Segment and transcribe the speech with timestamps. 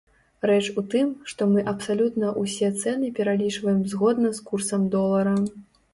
[0.51, 5.35] Рэч у тым, што мы абсалютна ўсе цэны пералічваем згодна з курсам долара.